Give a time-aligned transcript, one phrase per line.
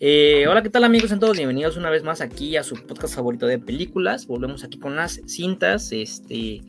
[0.00, 1.10] Eh, hola, ¿qué tal amigos?
[1.10, 4.28] En todos bienvenidos una vez más aquí a su podcast favorito de películas.
[4.28, 6.62] Volvemos aquí con las cintas este,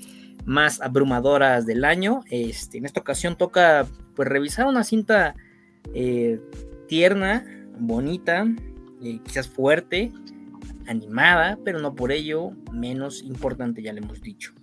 [0.45, 2.23] más abrumadoras del año.
[2.31, 5.35] Este, en esta ocasión toca pues revisar una cinta
[5.93, 6.41] eh,
[6.87, 7.45] tierna,
[7.77, 8.47] bonita,
[9.03, 10.11] eh, quizás fuerte,
[10.87, 14.53] animada, pero no por ello menos importante, ya le hemos dicho.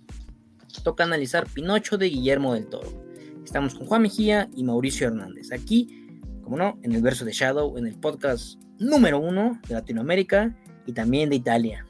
[0.83, 3.01] Toca analizar Pinocho de Guillermo del Toro.
[3.45, 5.53] Estamos con Juan Mejía y Mauricio Hernández.
[5.53, 6.06] Aquí
[6.47, 10.55] como no, en el verso de Shadow, en el podcast número uno de Latinoamérica
[10.85, 11.85] y también de Italia.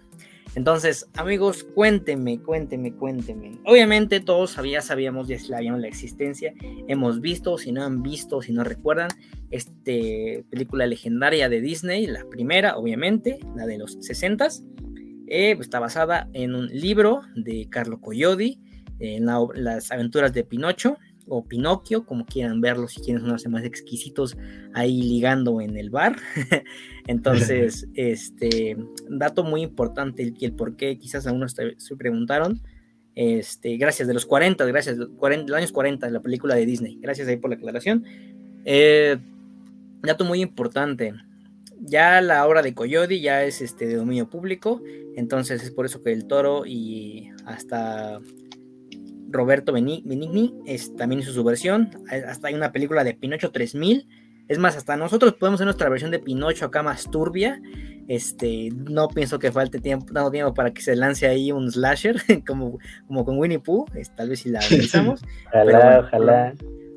[0.56, 3.60] Entonces, amigos, cuéntenme, cuéntenme, cuéntenme.
[3.66, 6.56] Obviamente todos sabíamos, ya sabíamos la existencia.
[6.88, 9.10] Hemos visto, si no han visto, si no recuerdan,
[9.52, 14.48] este película legendaria de Disney, la primera, obviamente, la de los 60
[15.28, 18.60] eh, pues, está basada en un libro de Carlo Coyodi,
[18.98, 24.38] en las aventuras de Pinocho, o Pinocchio, como quieran verlo, si quieren unos más exquisitos
[24.74, 26.18] ahí ligando en el bar.
[27.08, 28.78] Entonces, este
[29.10, 32.62] dato muy importante y el, por qué quizás algunos se preguntaron.
[33.16, 37.00] Este, gracias de los 40, gracias, de los años 40 de la película de Disney.
[37.02, 38.06] Gracias ahí por la aclaración.
[38.64, 39.18] Eh,
[40.04, 41.14] dato muy importante.
[41.80, 44.82] Ya la obra de Coyote ya es este de dominio público,
[45.16, 48.20] entonces es por eso que el toro y hasta
[49.30, 51.90] Roberto Benigni es, también hizo su versión.
[52.28, 54.08] Hasta hay una película de Pinocho 3000.
[54.48, 57.62] Es más, hasta nosotros podemos hacer nuestra versión de Pinocho acá más turbia.
[58.08, 62.16] Este, no pienso que falte tiempo, no, tiempo para que se lance ahí un slasher,
[62.48, 63.86] como, como con Winnie Pooh.
[64.16, 65.22] tal vez si la realizamos.
[65.48, 66.54] ojalá, ojalá.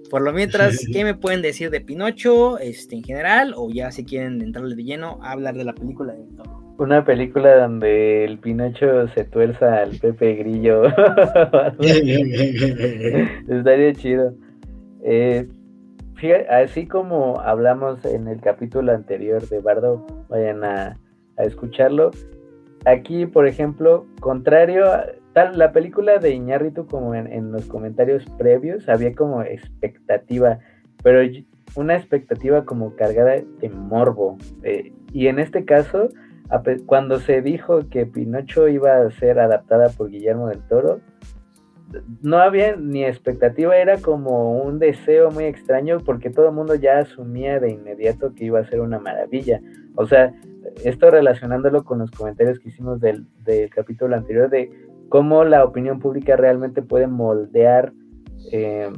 [0.09, 3.55] Por lo mientras, ¿qué me pueden decir de Pinocho este, en general?
[3.57, 7.05] O ya si quieren entrarle de lleno a hablar de la película de todo una
[7.05, 10.85] película donde el Pinocho se tuerza al Pepe Grillo.
[13.49, 14.33] Estaría chido.
[15.03, 15.47] Eh,
[16.49, 20.97] así como hablamos en el capítulo anterior de Bardo, vayan a,
[21.37, 22.13] escucharlo.
[22.87, 28.89] Aquí, por ejemplo, contrario a tal, la película de Iñárritu, como en, los comentarios previos,
[28.89, 30.61] había como expectativa,
[31.03, 31.21] pero
[31.77, 34.39] una expectativa como cargada de morbo.
[34.63, 36.09] Eh, y en este caso,
[36.87, 41.01] cuando se dijo que Pinocho iba a ser adaptada por Guillermo del Toro,
[42.23, 46.99] no había ni expectativa, era como un deseo muy extraño porque todo el mundo ya
[46.99, 49.61] asumía de inmediato que iba a ser una maravilla.
[49.97, 50.33] O sea,
[50.85, 53.27] esto relacionándolo con los comentarios que hicimos del,
[53.75, 54.71] capítulo anterior de
[55.09, 57.93] cómo la opinión pública realmente puede moldear
[58.53, 58.91] eh,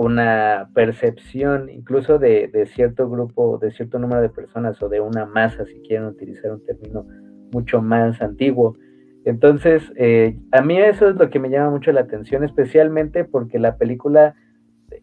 [0.00, 5.66] una percepción incluso de, cierto grupo, de cierto número de personas o de una masa,
[5.66, 7.06] si quieren utilizar un término
[7.52, 8.76] mucho más antiguo.
[9.26, 13.58] Entonces, eh, a mí eso es lo que me llama mucho la atención, especialmente porque
[13.58, 14.34] la película,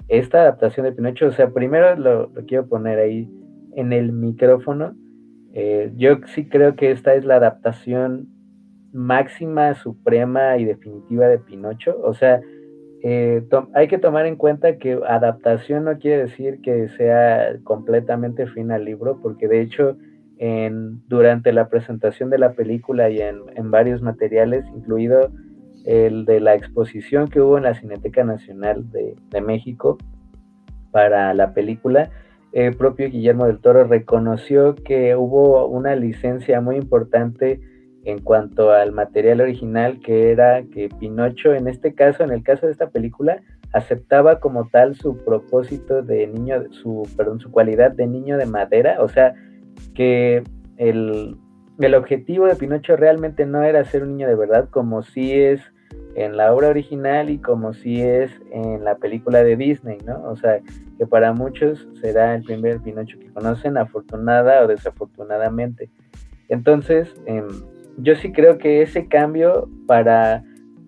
[0.07, 3.29] esta adaptación de Pinocho, o sea, primero lo, quiero poner ahí
[3.75, 4.95] en el micrófono.
[5.53, 8.29] Eh, yo sí creo que esta es la adaptación
[8.93, 11.99] máxima, suprema y definitiva de Pinocho.
[12.01, 12.41] O sea,
[13.03, 13.43] eh,
[13.73, 18.85] hay que tomar en cuenta que adaptación no quiere decir que sea completamente fin al
[18.85, 19.97] libro, porque de hecho
[21.07, 25.31] durante la presentación de la película y en, varios materiales, incluido
[25.83, 29.97] el de la exposición que hubo en la Cineteca Nacional de, de México
[30.91, 32.11] para la película,
[32.51, 37.59] el propio Guillermo del Toro reconoció que hubo una licencia muy importante
[38.07, 42.65] en cuanto al material original, que era que Pinocho, en este caso, en el caso
[42.65, 43.41] de esta película,
[43.73, 49.01] aceptaba como tal su propósito de niño, su, perdón, su cualidad de niño de madera,
[49.01, 49.33] o sea,
[49.93, 50.41] que
[50.77, 51.35] el,
[51.79, 55.59] el objetivo de Pinocho realmente no era ser un niño de verdad, como si es
[56.15, 60.23] en la obra original y como si es en la película de Disney, ¿no?
[60.29, 60.61] O sea,
[60.97, 65.89] que para muchos será el primer Pinocho que conocen, afortunada o desafortunadamente.
[66.47, 67.43] Entonces, eh,
[67.97, 70.43] yo sí creo que ese cambio para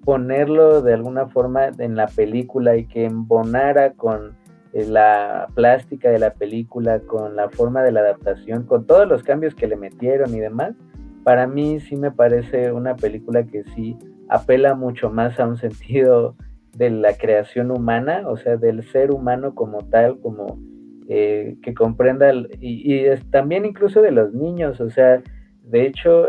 [0.05, 4.35] ponerlo de alguna forma en la película y que embonara con
[4.73, 9.23] eh, la plástica de la película, con la forma de la adaptación, con todos los
[9.23, 10.75] cambios que le metieron y demás,
[11.23, 13.97] para mí sí me parece una película que sí
[14.29, 16.35] apela mucho más a un sentido
[16.75, 20.59] de la creación humana, o sea, del ser humano como tal, como
[21.07, 25.21] eh, que comprenda, y, y también incluso de los niños, o sea,
[25.69, 26.27] de hecho,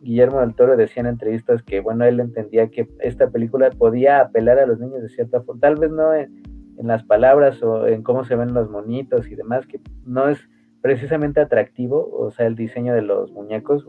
[0.00, 4.60] Guillermo del Toro decía en entrevistas que, bueno, él entendía que esta película podía apelar
[4.60, 6.30] a los niños de cierta forma, tal vez no en,
[6.78, 10.38] las palabras o en cómo se ven los monitos y demás, que no es
[10.80, 13.86] precisamente atractivo, o sea, el diseño de los muñecos,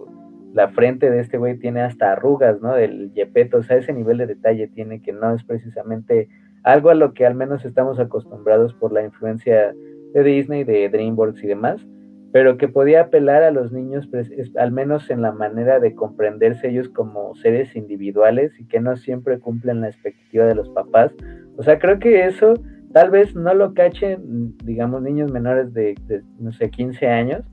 [0.54, 2.74] la frente de este güey tiene hasta arrugas, ¿no?
[2.74, 6.28] Del yepeto, o sea, ese nivel de detalle tiene que no es precisamente
[6.64, 9.74] algo a lo que al menos estamos acostumbrados por la influencia
[10.14, 11.88] de Disney, de DreamWorks y demás
[12.32, 16.70] pero que podía apelar a los niños, pues, al menos en la manera de comprenderse
[16.70, 21.14] ellos como seres individuales y que no siempre cumplen la expectativa de los papás.
[21.58, 22.54] O sea, creo que eso
[22.94, 27.44] tal vez no lo cachen, digamos, niños menores de, de no sé, 15 años,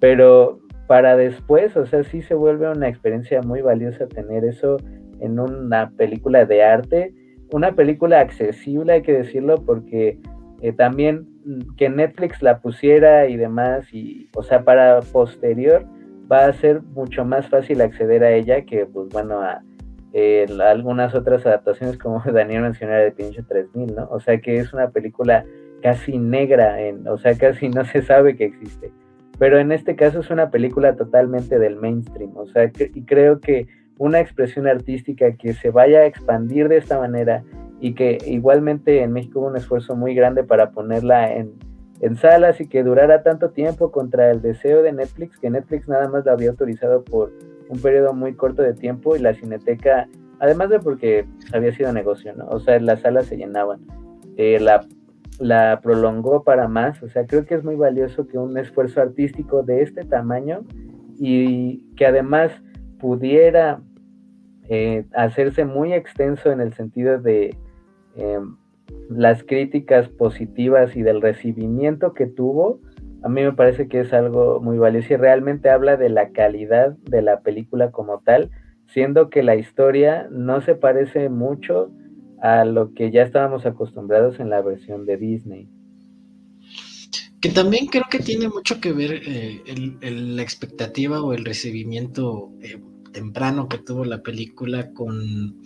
[0.00, 4.78] pero para después, o sea, sí se vuelve una experiencia muy valiosa tener eso
[5.20, 7.14] en una película de arte,
[7.52, 10.18] una película accesible, hay que decirlo, porque
[10.60, 11.31] eh, también
[11.76, 15.86] que Netflix la pusiera y demás, y, o sea, para posterior
[16.30, 19.62] va a ser mucho más fácil acceder a ella que, pues bueno, a
[20.12, 24.08] eh, algunas otras adaptaciones como Daniel mencionaba de Pincho 3000, ¿no?
[24.10, 25.44] O sea, que es una película
[25.82, 28.92] casi negra, en, o sea, casi no se sabe que existe.
[29.38, 33.66] Pero en este caso es una película totalmente del mainstream, o sea, y creo que
[33.98, 37.42] una expresión artística que se vaya a expandir de esta manera
[37.82, 41.52] y que igualmente en México hubo un esfuerzo muy grande para ponerla en,
[42.16, 46.24] salas y que durara tanto tiempo contra el deseo de Netflix, que Netflix nada más
[46.24, 47.32] la había autorizado por
[47.68, 50.08] un periodo muy corto de tiempo y la cineteca,
[50.38, 52.46] además de porque había sido negocio, ¿no?
[52.48, 53.80] O sea, las salas se llenaban.
[54.36, 54.84] Eh, la,
[55.38, 59.62] la prolongó para más, o sea, creo que es muy valioso que un esfuerzo artístico
[59.62, 60.64] de este tamaño
[61.18, 62.52] y que además
[62.98, 63.80] pudiera
[64.68, 67.56] eh, hacerse muy extenso en el sentido de
[68.16, 68.56] Em,
[69.08, 72.80] las críticas positivas y del recibimiento que tuvo,
[73.22, 76.96] a mí me parece que es algo muy valioso y realmente habla de la calidad
[77.08, 78.50] de la película como tal,
[78.86, 81.92] siendo que la historia no se parece mucho
[82.40, 85.68] a lo que ya estábamos acostumbrados en la versión de Disney.
[87.40, 89.62] Que también creo que tiene mucho que ver eh,
[90.02, 92.80] la expectativa o el recibimiento eh,
[93.12, 95.62] temprano que tuvo la película con,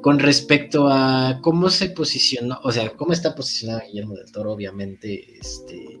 [0.00, 5.38] con respecto a cómo se posicionó, o sea, cómo está posicionado Guillermo del Toro, obviamente,
[5.38, 5.98] este,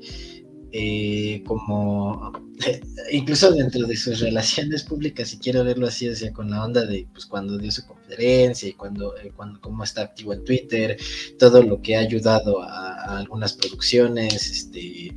[0.70, 2.32] eh, como
[3.12, 6.86] incluso dentro de sus relaciones públicas, si quiero verlo así, o sea, con la onda
[6.86, 10.96] de pues cuando dio su conferencia y cuando, eh, cuando cómo está activo en Twitter,
[11.38, 15.14] todo lo que ha ayudado a, a algunas producciones, este,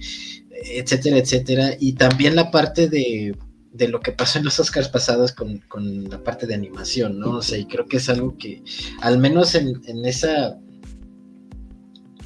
[0.52, 3.36] etcétera, etcétera, y también la parte de
[3.76, 7.38] de lo que pasó en los Oscars pasados con, la parte de animación, ¿no?
[7.38, 8.64] O sea, y creo que es algo que,
[9.02, 10.58] al menos en, esa,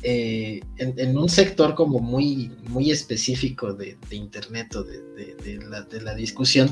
[0.04, 6.69] eh, en, un sector como muy, muy específico de, Internet o de, la, discusión,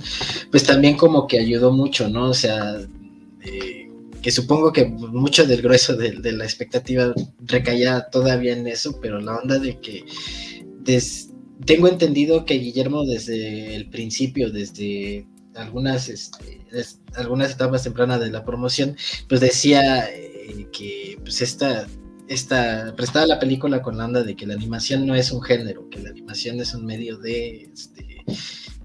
[0.52, 2.30] pues también como que ayudó mucho, ¿no?
[2.30, 2.78] O sea,
[4.22, 7.14] que supongo que mucho del grueso de, la expectativa
[7.46, 10.06] recaía todavía en eso, pero la onda de que
[11.66, 15.26] tengo entendido que Guillermo desde el principio, desde
[15.56, 16.62] algunas, este,
[17.16, 18.96] algunas etapas tempranas de la promoción,
[19.28, 21.88] pues decía eh, que pues esta,
[22.28, 25.90] esta, prestaba la película con la onda de que la animación no es un género,
[25.90, 28.24] que la animación es un medio de, este,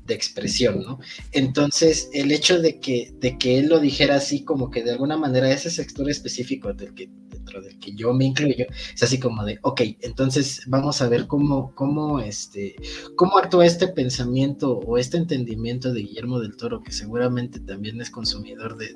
[0.06, 0.98] de expresión, ¿no?
[1.32, 5.16] Entonces, el hecho de que, de que él lo dijera así, como que de alguna
[5.16, 7.10] manera ese sector específico del que,
[7.60, 11.74] del que yo me incluyo, es así como de, ok, entonces vamos a ver cómo,
[11.74, 12.76] cómo, este,
[13.16, 18.10] cómo actúa este pensamiento o este entendimiento de Guillermo del Toro, que seguramente también es
[18.10, 18.92] consumidor de,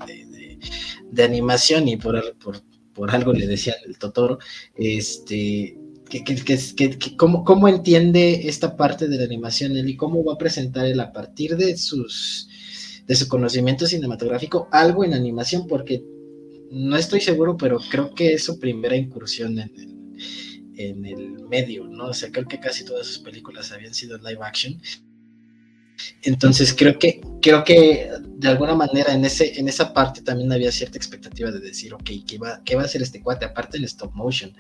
[1.11, 2.63] de, animación y por, por,
[2.95, 4.39] por algo le decía el Totoro,
[4.77, 5.77] este
[6.09, 10.87] que, que, cómo, entiende esta parte de la animación él y cómo va a presentar
[10.87, 12.49] él a partir de sus
[13.07, 16.05] de su conocimiento cinematográfico algo en animación porque
[16.71, 19.97] no estoy seguro pero creo que es su primera incursión en el,
[20.77, 24.41] en el medio no o sea creo que casi todas sus películas habían sido live
[24.43, 24.81] action
[26.23, 30.71] entonces creo que, creo que de alguna manera en, ese, en esa parte también había
[30.73, 33.45] cierta expectativa de decir, ok, ¿qué va, qué va a hacer este cuate?
[33.45, 34.53] Aparte en stop motion.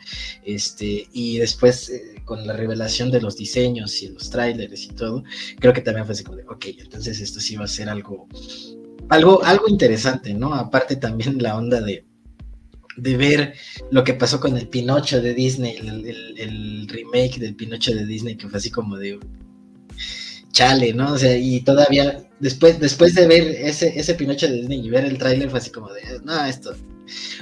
[0.44, 5.24] Este, y después eh, con la revelación de los diseños y los trailers y todo,
[5.58, 8.28] creo que también fue así como de, ok, entonces esto sí va a ser algo,
[9.08, 10.54] algo, algo interesante, ¿no?
[10.54, 12.04] Aparte también la onda de,
[12.96, 13.54] de ver
[13.90, 18.48] lo que pasó con el Pinocho de Disney, el remake del Pinocho de Disney, que
[18.48, 19.18] fue así como de
[20.56, 21.12] chale, ¿no?
[21.12, 25.04] O sea, y todavía, después, después de ver ese, ese Pinocho de Disney y ver
[25.04, 26.74] el tráiler fue así como de, no, esto,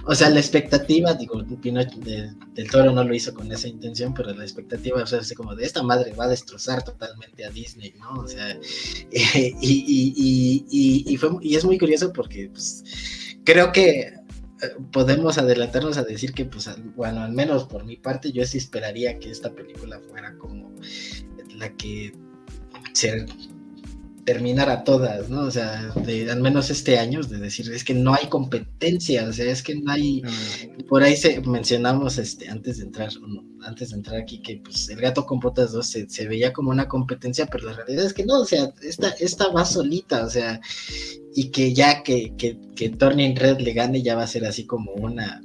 [0.07, 4.33] o sea, la expectativa, digo, Pinocho del Toro no lo hizo con esa intención, pero
[4.35, 7.95] la expectativa o sea, así como de esta madre va a destrozar totalmente a Disney,
[7.99, 8.21] ¿no?
[8.21, 8.59] O sea,
[9.11, 12.85] y, y, y, y, fue, y es muy curioso porque, pues,
[13.45, 14.15] creo que eh,
[14.93, 19.19] podemos adelantarnos a decir que, pues, bueno, al menos por mi parte, yo sí esperaría
[19.19, 20.73] que esta película fuera como
[21.57, 22.13] la que
[24.25, 25.43] terminar a todas, ¿no?
[25.43, 29.33] O sea, de, al menos este año, de decir, es que no hay competencia, o
[29.33, 30.23] sea, es que no hay,
[30.89, 33.11] por ahí se, mencionamos este, antes de entrar,
[33.63, 36.89] antes de entrar aquí, que pues el gato con botas 2 se, veía como una
[36.89, 40.61] competencia, pero la realidad es que no, o sea, esta, esta va solita, o sea,
[41.35, 44.65] y que ya que, que, que Turning Red le gane ya va a ser así
[44.67, 45.43] como una,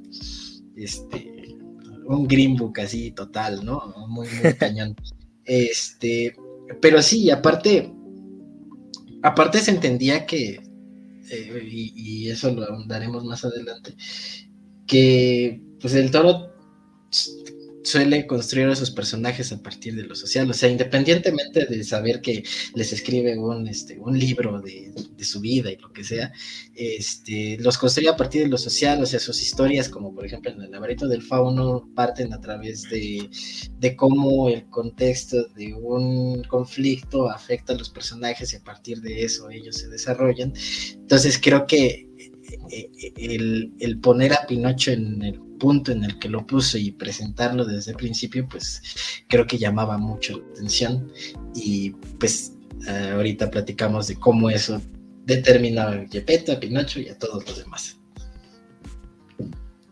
[0.75, 1.57] este,
[2.05, 3.93] un Green Book así total, ¿no?
[4.07, 4.95] Muy, muy cañón.
[5.43, 6.35] Este,
[6.81, 7.91] pero sí, aparte,
[9.23, 10.61] aparte se entendía que,
[11.31, 13.95] eh, y, eso lo daremos más adelante,
[14.87, 16.53] que pues el toro
[17.89, 22.21] suele construir a sus personajes a partir de lo social, o sea, independientemente de saber
[22.21, 22.43] que
[22.75, 24.93] les escribe un, este, un libro de,
[25.23, 26.31] su vida y lo que sea,
[26.73, 30.51] este, los construye a partir de lo social, o sea, sus historias, como por ejemplo
[30.51, 33.29] en el laberinto del fauno, parten a través de,
[33.79, 39.23] de cómo el contexto de un conflicto afecta a los personajes y a partir de
[39.23, 40.53] eso ellos se desarrollan.
[40.93, 42.07] Entonces creo que
[42.71, 46.91] eh, el, el, poner a Pinocho en el punto en el que lo puso y
[46.91, 48.81] presentarlo desde el principio, pues
[49.27, 51.11] creo que llamaba mucho la atención
[51.53, 52.53] y pues
[52.87, 54.81] eh, ahorita platicamos de cómo eso
[55.25, 57.99] determina a Gepetto, a Pinocho y a todos los demás.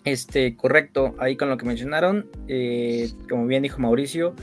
[0.03, 4.35] Este, correcto, ahí con lo que mencionaron, eh, como bien dijo Mauricio,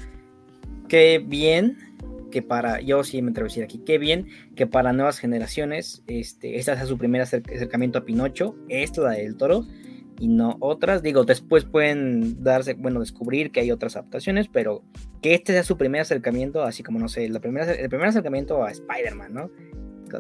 [0.89, 1.79] qué bien
[2.31, 6.59] que para, yo sí me atrevo a aquí, qué bien que para nuevas generaciones, este,
[6.59, 9.65] esta sea su primer acercamiento a Pinocho, esta la del toro,
[10.19, 11.03] y no otras.
[11.03, 14.83] Digo, después pueden darse, bueno, descubrir que hay otras adaptaciones, pero
[15.23, 18.65] que este sea su primer acercamiento, así como, no sé, la primera, el primer acercamiento
[18.65, 19.51] a Spider-Man, ¿no?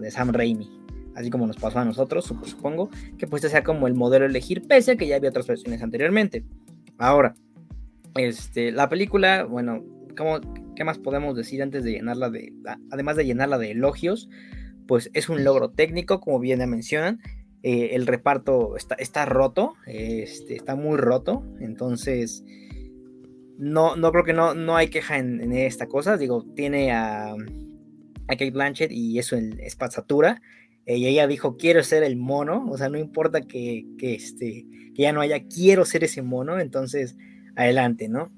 [0.00, 0.68] De Sam Raimi,
[1.14, 4.66] así como nos pasó a nosotros, supongo, que pues este sea como el modelo elegir,
[4.66, 6.44] pese a que ya había otras versiones anteriormente.
[6.98, 7.34] Ahora,
[8.16, 9.84] este, la película, bueno,
[10.16, 10.40] ¿cómo,
[10.74, 12.52] ¿qué más podemos decir antes de llenarla de,
[12.90, 14.28] además de llenarla de elogios?
[14.86, 17.20] Pues es un logro técnico, como bien ya mencionan,
[17.66, 22.44] eh, el reparto está, está roto, este, está muy roto, entonces
[23.56, 28.28] no, no creo que no, no hay queja en, esta cosa, digo, tiene a, a
[28.28, 30.42] Kate Blanchett y eso en espazatura,
[30.85, 35.02] y ella dijo, quiero ser el mono, o sea, no importa que, que, este, que
[35.02, 37.16] ya no haya, quiero ser ese mono, entonces,
[37.56, 38.30] adelante, ¿no?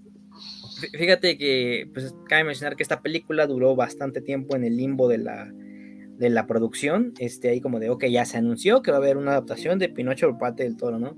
[0.93, 5.19] Fíjate que, pues, cabe mencionar que esta película duró bastante tiempo en el limbo de
[5.19, 5.53] la,
[6.19, 9.17] de la producción, este, ahí como de, ok, ya se anunció que va a haber
[9.17, 11.17] una adaptación de Pinocho por parte del toro, ¿no?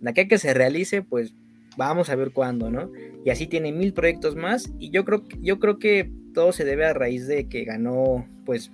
[0.00, 1.34] La que que se realice, pues
[1.76, 2.90] vamos a ver cuándo, ¿no?
[3.24, 6.84] Y así tiene mil proyectos más y yo creo, yo creo que todo se debe
[6.84, 8.70] a raíz de que ganó, pues,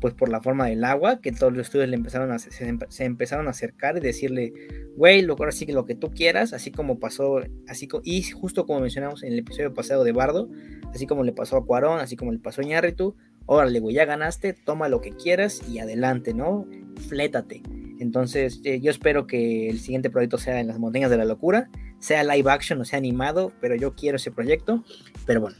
[0.00, 3.46] pues por la forma del agua, que todos los estudios le empezaron a, se, empezaron
[3.46, 4.52] a acercar y decirle,
[4.96, 8.66] güey, lo ahora sí que lo que tú quieras, así como pasó, así y justo
[8.66, 10.50] como mencionamos en el episodio pasado de Bardo,
[10.92, 14.04] así como le pasó a Cuarón, así como le pasó a Ñarritu, órale, güey, ya
[14.04, 16.66] ganaste, toma lo que quieras y adelante, ¿no?
[17.08, 17.62] Flétate.
[18.00, 21.70] Entonces, eh, yo espero que el siguiente proyecto sea en las montañas de la locura,
[21.98, 24.84] sea live action o sea animado, pero yo quiero ese proyecto.
[25.26, 25.56] Pero bueno,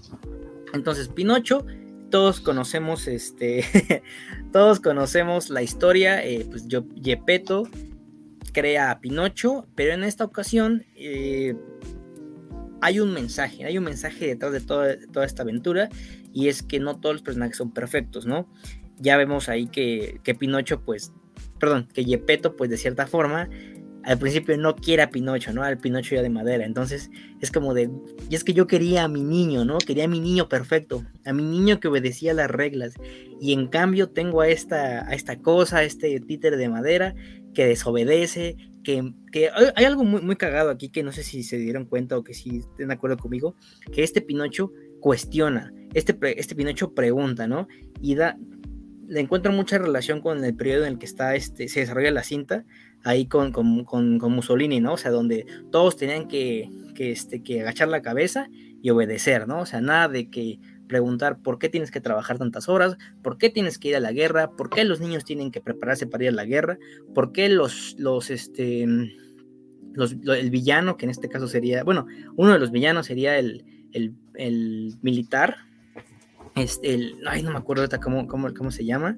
[0.73, 1.65] entonces, Pinocho,
[2.11, 3.65] todos conocemos este,
[4.53, 7.69] todos conocemos la historia, eh, pues yo, Gepetto
[8.53, 11.57] crea a Pinocho, pero en esta ocasión eh,
[12.81, 15.89] hay un mensaje, hay un mensaje detrás de toda, toda esta aventura
[16.35, 18.49] y es que no todos los personajes son perfectos, ¿no?
[18.99, 21.13] Ya vemos ahí que, que Pinocho, pues,
[21.59, 23.49] perdón, que Gepetto, pues de cierta forma,
[24.05, 25.63] al principio no quiere a Pinocho, ¿no?
[25.63, 26.67] Al Pinocho ya de madera.
[26.67, 27.11] Entonces
[27.41, 27.91] es como de,
[28.29, 29.79] y es que yo quería a mi niño, ¿no?
[29.79, 32.95] Quería a mi niño perfecto, a mi niño que obedecía las reglas.
[33.41, 37.15] Y en cambio tengo a esta, a esta cosa, a este títere de madera
[37.55, 41.57] que desobedece, que, que hay algo muy, muy cagado aquí que no sé si se
[41.57, 43.57] dieron cuenta o que si estén de acuerdo conmigo,
[43.91, 44.73] que este Pinocho
[45.05, 47.69] cuestiona, este, este Pinocho pregunta, ¿no?
[48.01, 48.39] Y da,
[49.07, 52.23] le encuentro mucha relación con el periodo en el que está, este, se desarrolla la
[52.23, 52.65] cinta,
[53.03, 54.95] ahí con, con, con, Mussolini, ¿no?
[54.95, 58.49] O sea, donde todos tenían que, que, este, que agachar la cabeza
[58.81, 59.61] y obedecer, ¿no?
[59.61, 60.59] O sea, nada de que
[60.89, 64.13] preguntar por qué tienes que trabajar tantas horas, por qué tienes que ir a la
[64.13, 66.79] guerra, por qué los niños tienen que prepararse para ir a la guerra,
[67.15, 68.87] por qué los, los, este,
[69.93, 72.07] los, el villano, que en este caso sería, bueno,
[72.37, 75.57] uno de los villanos sería el, el, militar,
[76.57, 79.17] este, el, ay, no me acuerdo cómo, cómo, cómo se llama,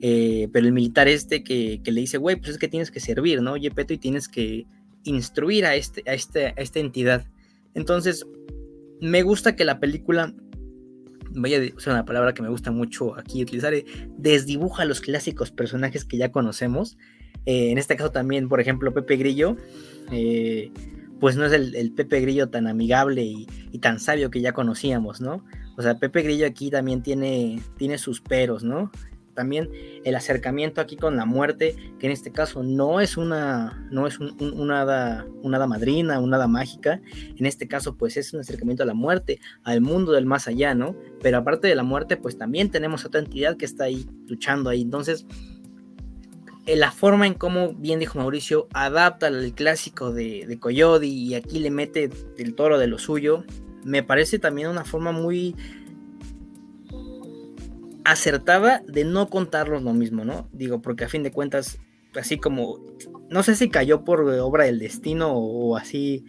[0.00, 3.40] eh, pero el militar este que, le dice, güey, pues es que tienes que servir,
[3.40, 3.52] ¿no?
[3.52, 4.66] Oye, y tienes que
[5.04, 7.26] instruir a, este, a, este, a esta entidad.
[7.74, 8.26] Entonces,
[9.00, 10.34] me gusta que la película,
[11.30, 13.84] vaya a usar una palabra que me gusta mucho aquí utilizar, eh,
[14.18, 16.96] desdibuja los clásicos personajes que ya conocemos.
[17.46, 19.56] Eh, en este caso también, por ejemplo, Pepe Grillo.
[20.10, 20.70] Eh,
[21.24, 25.42] pues no es el, Pepe Grillo tan amigable y, tan sabio que ya conocíamos, ¿no?
[25.74, 28.90] O sea, Pepe Grillo aquí también tiene, tiene sus peros, ¿no?
[29.32, 29.70] también
[30.04, 34.20] el acercamiento aquí con la muerte, que en este caso no es una, no es
[34.20, 37.00] un, una, una madrina, una hada mágica,
[37.36, 40.74] en este caso pues es un acercamiento a la muerte, al mundo del más allá,
[40.74, 40.94] ¿no?
[41.22, 44.82] Pero aparte de la muerte, pues también tenemos otra entidad que está ahí luchando ahí,
[44.82, 45.26] entonces
[46.66, 51.58] la forma en cómo, bien dijo Mauricio, adapta el clásico de, de Coyote y aquí
[51.58, 53.44] le mete el toro de lo suyo,
[53.84, 55.54] me parece también una forma muy
[58.04, 60.48] acertada de no contarlos lo mismo, ¿no?
[60.52, 61.78] Digo, porque a fin de cuentas,
[62.14, 62.78] así como,
[63.30, 66.24] no sé si cayó por obra del destino o, así,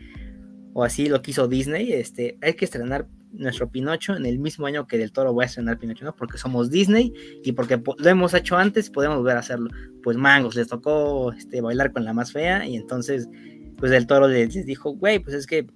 [0.74, 4.88] o así lo quiso Disney, este, hay que estrenar nuestro Pinocho en el mismo año
[4.88, 6.16] que del Toro voy a estrenar Pinocho, ¿no?
[6.16, 7.14] Porque somos Disney
[7.44, 9.70] y porque lo hemos hecho antes, podemos volver a hacerlo.
[10.04, 13.30] Pues Mangos les tocó este, bailar con la más fea y entonces,
[13.78, 15.68] pues el Toro les, dijo, güey, pues es que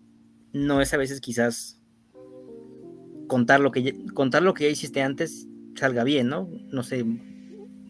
[0.54, 1.82] no es a veces quizás
[3.28, 6.50] contar lo que contar lo que ya hiciste antes salga bien, ¿no?
[6.72, 7.06] No sé,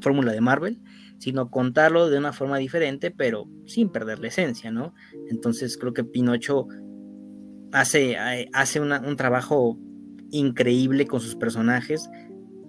[0.01, 0.81] fórmula de Marvel,
[1.17, 4.93] sino contarlo de una forma diferente, pero sin perder la esencia, ¿no?
[5.29, 6.67] Entonces creo que Pinocho
[7.71, 9.77] hace, eh, hace un trabajo
[10.31, 12.09] increíble con sus personajes,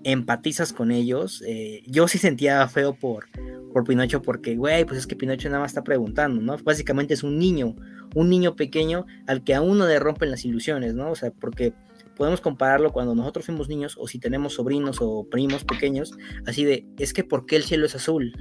[0.04, 1.42] empatizas con ellos.
[1.46, 3.26] Eh, yo sí sentía feo por,
[3.72, 6.56] por Pinocho porque, güey, pues es que Pinocho nada más está preguntando, ¿no?
[6.58, 7.76] Básicamente es un niño,
[8.14, 11.10] un niño pequeño al que a uno le rompen las ilusiones, ¿no?
[11.10, 11.74] O sea, porque
[12.16, 16.12] podemos compararlo cuando nosotros fuimos niños o si tenemos sobrinos o primos pequeños,
[16.46, 18.32] así de, es que ¿por qué el cielo es azul?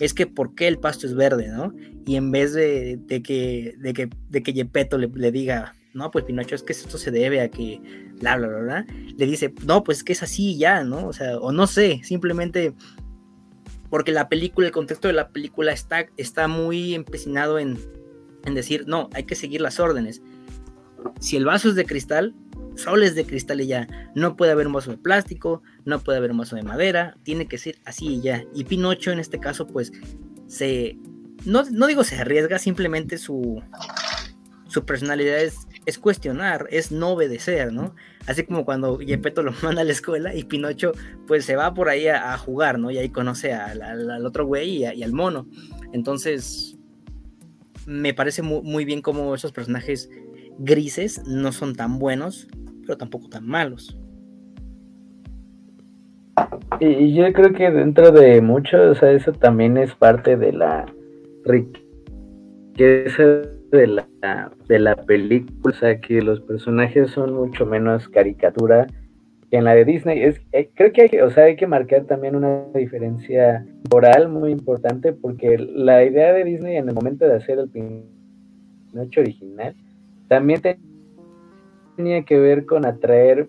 [0.00, 1.74] Es que ¿por qué el pasto es verde, no?
[2.06, 6.54] Y en vez de, que, de que, de que Yepeto le diga, no, pues Pinocho,
[6.54, 7.80] es que esto se debe a que,
[8.20, 11.06] bla, bla, bla, bla, le dice, no, pues que es así ya, ¿no?
[11.06, 12.74] O sea, o no sé, simplemente
[13.90, 17.78] porque la película, el contexto de la película está, está muy empecinado en,
[18.44, 20.22] en decir, no, hay que seguir las órdenes.
[21.18, 22.34] Si el vaso es de cristal,
[22.76, 23.88] solo es de cristal y ya.
[24.14, 27.46] No puede haber un vaso de plástico, no puede haber un vaso de madera, tiene
[27.46, 28.44] que ser así y ya.
[28.54, 29.92] Y Pinocho en este caso, pues,
[30.46, 30.96] se.
[31.44, 33.62] No, no digo se arriesga, simplemente su,
[34.68, 37.94] su personalidad es, es, cuestionar, es no obedecer, ¿no?
[38.26, 40.92] Así como cuando Gepetto lo manda a la escuela y Pinocho
[41.26, 42.90] pues se va por ahí a, jugar, ¿no?
[42.90, 45.46] Y ahí conoce al, otro güey y, al mono.
[45.92, 46.78] Entonces,
[47.86, 50.10] me parece muy, muy bien cómo esos personajes
[50.58, 52.48] grises no son tan buenos,
[52.82, 53.96] pero tampoco tan malos.
[56.80, 60.86] Y, yo creo que dentro de mucho, o sea, eso también es parte de la
[61.44, 61.90] riqueza
[63.70, 68.86] de la, de la película, o sea, que los personajes son mucho menos caricatura
[69.50, 70.22] que en la de Disney.
[70.22, 74.52] Es, eh, creo que hay, o sea, hay que marcar también una diferencia moral muy
[74.52, 79.74] importante, porque la idea de Disney en el momento de hacer el Pinocho original
[80.28, 80.60] también
[81.96, 83.48] tenía que ver con atraer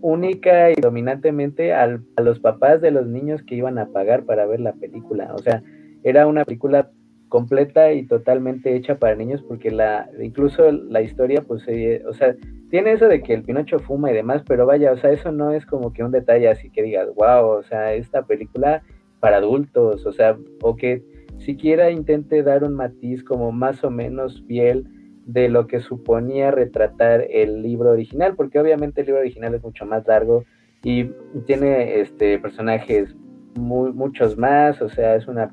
[0.00, 4.60] única y dominantemente a los papás de los niños que iban a pagar para ver
[4.60, 5.34] la película.
[5.34, 5.62] O sea,
[6.04, 6.90] era una película
[7.28, 11.62] completa y totalmente hecha para niños porque la incluso la historia pues
[12.06, 12.34] o sea
[12.70, 15.52] tiene eso de que el Pinocho fuma y demás pero vaya o sea eso no
[15.52, 18.82] es como que un detalle así que digas wow o sea esta película
[19.20, 21.02] para adultos o sea o que
[21.38, 24.86] siquiera intente dar un matiz como más o menos fiel
[25.28, 29.84] de lo que suponía retratar el libro original, porque obviamente el libro original es mucho
[29.84, 30.44] más largo
[30.82, 31.10] y
[31.46, 33.14] tiene este personajes
[33.54, 35.52] muy, muchos más, o sea, es una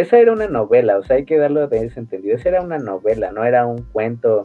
[0.00, 2.78] esa era una novela, o sea, hay que darlo de ese entendido, esa era una
[2.78, 4.44] novela, no era un cuento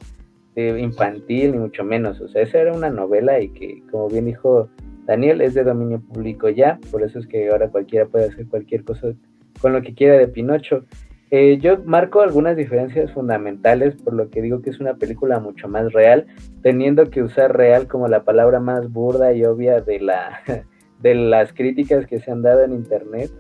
[0.56, 4.70] infantil ni mucho menos, o sea, esa era una novela y que como bien dijo
[5.06, 8.84] Daniel es de dominio público ya, por eso es que ahora cualquiera puede hacer cualquier
[8.84, 9.14] cosa
[9.62, 10.86] con lo que quiera de Pinocho.
[11.30, 15.68] Eh, yo marco algunas diferencias fundamentales por lo que digo que es una película mucho
[15.68, 16.26] más real,
[16.62, 20.40] teniendo que usar real como la palabra más burda y obvia de, la,
[21.00, 23.32] de las críticas que se han dado en internet.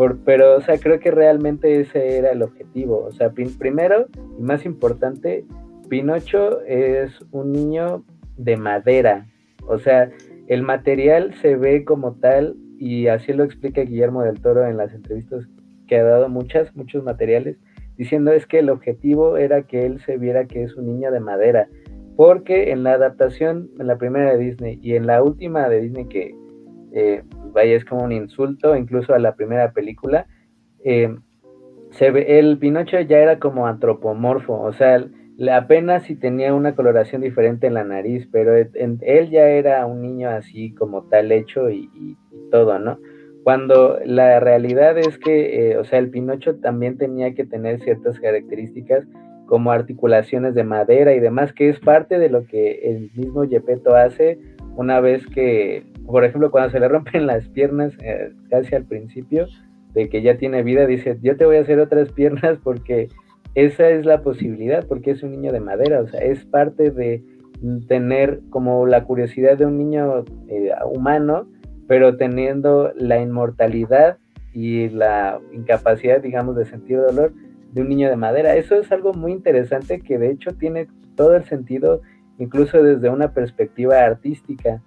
[0.00, 3.04] Por, pero, o sea, creo que realmente ese era el objetivo.
[3.04, 4.06] O sea, primero
[4.38, 5.44] y más importante,
[5.90, 8.02] Pinocho es un niño
[8.38, 9.26] de madera.
[9.66, 10.08] O sea,
[10.46, 14.94] el material se ve como tal y así lo explica Guillermo del Toro en las
[14.94, 15.46] entrevistas
[15.86, 17.58] que ha dado muchas, muchos materiales,
[17.98, 21.20] diciendo es que el objetivo era que él se viera que es un niño de
[21.20, 21.68] madera,
[22.16, 26.06] porque en la adaptación, en la primera de Disney y en la última de Disney,
[26.06, 26.34] que
[26.92, 30.26] eh, vaya, es como un insulto incluso a la primera película,
[30.84, 31.14] eh,
[31.98, 35.04] el Pinocho ya era como antropomorfo, o sea,
[35.52, 40.28] apenas si tenía una coloración diferente en la nariz, pero él ya era un niño
[40.28, 42.16] así como tal hecho y
[42.50, 42.98] todo, ¿no?
[43.42, 48.20] Cuando la realidad es que, eh, o sea, el Pinocho también tenía que tener ciertas
[48.20, 49.06] características
[49.46, 53.96] como articulaciones de madera y demás, que es parte de lo que el mismo Gepetto
[53.96, 54.38] hace
[54.76, 59.46] una vez que, por ejemplo, cuando se le rompen las piernas eh, casi al principio,
[59.94, 63.08] de que ya tiene vida, dice, yo te voy a hacer otras piernas porque
[63.54, 67.22] esa es la posibilidad, porque es un niño de madera, o sea, es parte de
[67.88, 71.48] tener como la curiosidad de un niño eh, humano,
[71.86, 74.18] pero teniendo la inmortalidad
[74.52, 77.32] y la incapacidad, digamos, de sentir dolor
[77.72, 78.56] de un niño de madera.
[78.56, 82.00] Eso es algo muy interesante que de hecho tiene todo el sentido,
[82.38, 84.82] incluso desde una perspectiva artística,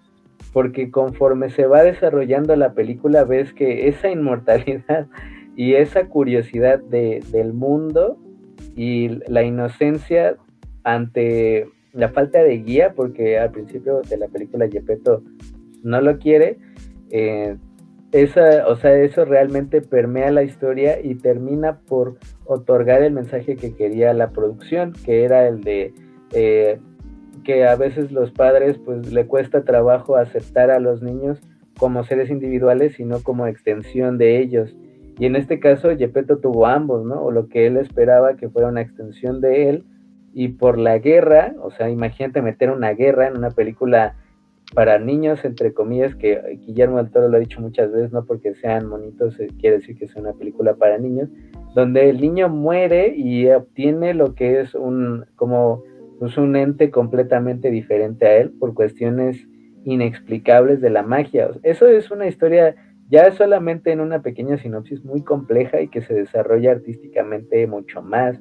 [0.54, 5.08] porque conforme se va desarrollando la película ves que esa inmortalidad
[5.56, 8.18] y esa curiosidad del mundo
[8.76, 10.38] y la inocencia
[10.84, 15.24] ante la falta de guía, porque al principio de la película Gepetto
[15.84, 16.58] no lo quiere,
[17.12, 17.56] eh,
[18.12, 23.76] esa, o sea, eso realmente permea la historia y termina por otorgar el mensaje que
[23.76, 25.94] quería la producción, que era el de
[26.32, 26.80] eh,
[27.44, 31.40] que a veces los padres pues le cuesta trabajo aceptar a los niños
[31.78, 34.76] como seres individuales, sino como extensión de ellos.
[35.20, 37.22] Y en este caso, Gepetto tuvo ambos, ¿no?
[37.22, 39.86] O lo que él esperaba que fuera una extensión de él,
[40.34, 44.16] y por la guerra, o sea, imagínate meter una guerra en una película
[44.74, 48.56] para niños, entre comillas, que Guillermo del Toro lo ha dicho muchas veces, no porque
[48.56, 51.30] sean monitos, eh, quiere decir que es una película para niños,
[51.76, 55.84] donde el niño muere y obtiene lo que es un, como,
[56.20, 59.48] pues un ente completamente diferente a él por cuestiones
[59.86, 61.50] inexplicables de la magia.
[61.64, 62.76] Eso es una historia
[63.10, 68.40] ya solamente en una pequeña sinopsis muy compleja y que se desarrolla artísticamente mucho más.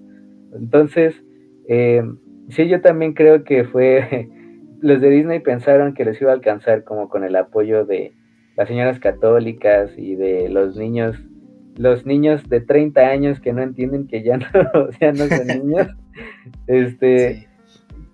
[0.55, 1.23] Entonces,
[1.69, 2.03] eh,
[2.49, 4.29] sí, yo también creo que fue,
[4.81, 8.13] los de Disney pensaron que les iba a alcanzar como con el apoyo de
[8.57, 11.17] las señoras católicas y de los niños,
[11.77, 15.89] los niños de 30 años que no entienden que ya no, ya no son niños.
[16.67, 17.49] este,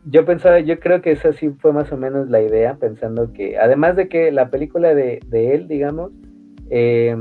[0.05, 3.59] yo pensaba, yo creo que esa sí fue más o menos la idea, pensando que,
[3.59, 6.13] además de que la película de, él, digamos,
[6.71, 7.17] eh,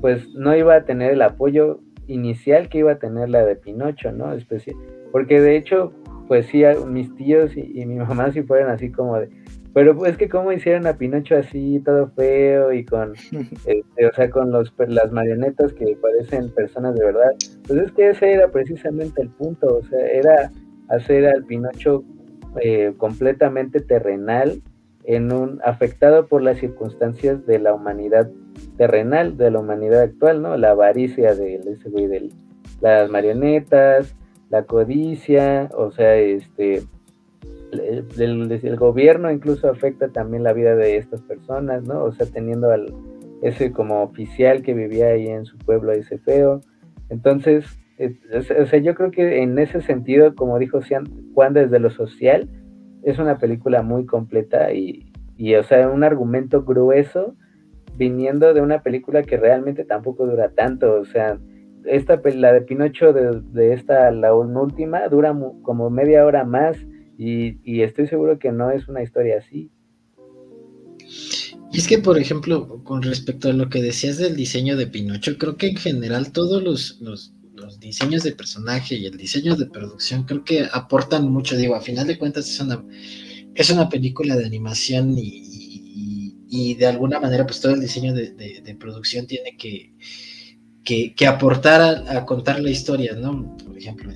[0.00, 4.12] pues no iba a tener el apoyo inicial que iba a tener la de Pinocho,
[4.12, 4.32] ¿no?
[4.32, 4.76] Especial,
[5.10, 5.92] porque de hecho,
[6.28, 9.28] pues sí, mis tíos y, mi mamá sí fueron así como de,
[9.72, 13.14] pero pues que cómo hicieron a Pinocho así, todo feo y con,
[13.66, 17.30] este, o sea, con los, las marionetas que parecen personas de verdad.
[17.66, 20.50] Pues es que ese era precisamente el punto, o sea, era
[20.88, 22.04] hacer al Pinocho
[22.60, 24.62] eh, completamente terrenal,
[25.04, 28.28] en un afectado por las circunstancias de la humanidad
[28.76, 30.56] terrenal, de la humanidad actual, ¿no?
[30.56, 32.28] La avaricia de ese güey de
[32.80, 34.16] las marionetas,
[34.50, 36.82] la codicia, o sea, este,
[37.72, 42.04] el, gobierno incluso afecta también la vida de estas personas, ¿no?
[42.04, 42.92] O sea, teniendo al,
[43.42, 46.60] ese como oficial que vivía ahí en su pueblo, ese feo.
[47.08, 47.64] Entonces,
[47.98, 50.80] o sea, yo creo que en ese sentido, como dijo
[51.34, 52.48] Juan, desde lo social,
[53.02, 57.36] es una película muy completa y, y, o sea, un argumento grueso
[57.96, 61.38] viniendo de una película que realmente tampoco dura tanto, o sea,
[61.86, 66.76] esta, la de Pinocho de, esta, la última, dura como media hora más
[67.18, 69.70] y, estoy seguro que no es una historia así.
[71.72, 75.38] Y es que, por ejemplo, con respecto a lo que decías del diseño de Pinocho,
[75.38, 77.34] creo que en general todos los,
[77.78, 81.56] diseños de personaje y el diseño de producción creo que aportan mucho.
[81.56, 82.84] Digo, a final de cuentas es una,
[83.54, 89.26] es una película de animación y, de alguna manera pues todo el diseño de producción
[89.26, 89.92] tiene que
[90.86, 93.56] que, aportar a, contar la historia, ¿no?
[93.56, 94.12] Por ejemplo,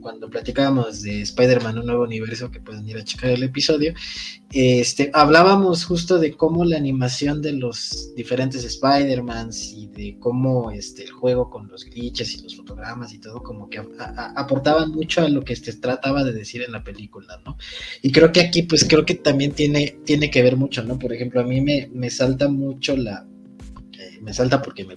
[0.00, 3.94] cuando platicábamos de Spider-Man, un nuevo universo, que pueden ir a checar el episodio,
[4.52, 11.04] este, hablábamos justo de cómo la animación de los diferentes Spider-Mans y de cómo este,
[11.04, 13.80] el juego con los glitches y los fotogramas y todo, como que
[14.36, 17.56] aportaban mucho a lo que se trataba de decir en la película, ¿no?
[18.02, 20.98] Y creo que aquí, pues creo que también tiene, tiene que ver mucho, ¿no?
[20.98, 23.26] Por ejemplo, a mí me, me salta mucho la...
[23.98, 24.94] Eh, me salta porque me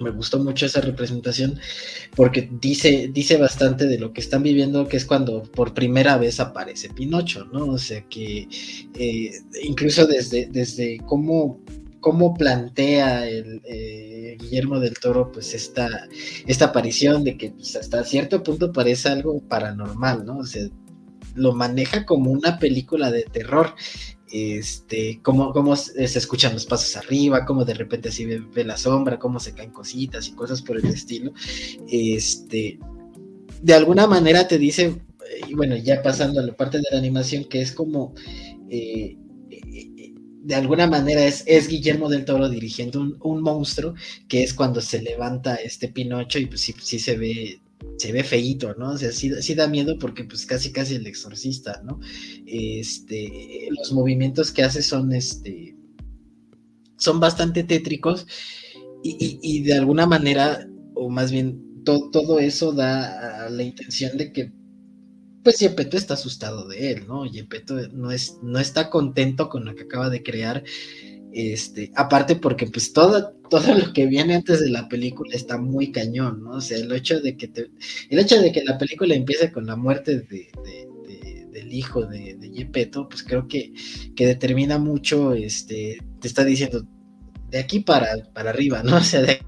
[0.00, 1.58] me gustó mucho esa representación
[2.14, 6.40] porque dice, dice bastante de lo que están viviendo, que es cuando por primera vez
[6.40, 7.66] aparece Pinocho, ¿no?
[7.66, 8.48] O sea que
[8.94, 9.30] eh,
[9.62, 11.60] incluso desde, desde cómo,
[12.00, 16.08] cómo plantea el eh, Guillermo del Toro, pues esta,
[16.46, 20.38] esta aparición de que pues, hasta cierto punto parece algo paranormal, ¿no?
[20.38, 20.68] O sea,
[21.34, 23.74] lo maneja como una película de terror
[24.34, 29.16] este, cómo, cómo se escuchan los pasos arriba, cómo de repente así ve, la sombra,
[29.16, 31.32] cómo se caen cositas y cosas por el estilo.
[31.88, 32.80] Este,
[33.62, 35.00] de alguna manera te dice,
[35.48, 38.12] y bueno, ya pasando a la parte de la animación, que es como,
[38.68, 39.16] eh,
[40.42, 43.94] de alguna manera es, es, Guillermo del Toro dirigiendo un, un, monstruo,
[44.26, 47.60] que es cuando se levanta este Pinocho y pues sí, sí se ve
[47.98, 48.90] se ve feíto, ¿no?
[48.90, 52.00] O sea, sí, da miedo porque pues casi casi el exorcista, ¿no?
[52.46, 55.76] Este, los movimientos que hace son, este,
[56.96, 58.26] son bastante tétricos
[59.02, 64.52] y, de alguna manera, o más bien todo eso da la intención de que
[65.42, 67.26] pues Yepeto está asustado de él, ¿no?
[67.26, 70.64] Yepeto no, es, no está contento con lo que acaba de crear.
[71.34, 75.90] Este, aparte porque pues todo, todo lo que viene antes de la película está muy
[75.90, 76.52] cañón, ¿no?
[76.52, 77.50] O sea, el hecho de que
[78.08, 80.48] el hecho de que la película empiece con la muerte de,
[81.54, 83.72] del hijo de, de pues creo que,
[84.14, 86.86] que determina mucho, este, te está diciendo,
[87.50, 88.96] de aquí para, para arriba, ¿no?
[88.96, 89.40] O sea, de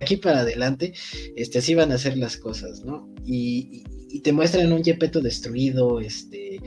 [0.00, 0.92] aquí para adelante,
[1.36, 3.12] este, así van a ser las cosas, ¿no?
[3.24, 3.84] Y,
[4.22, 6.60] te muestran un Yepeto destruido, este,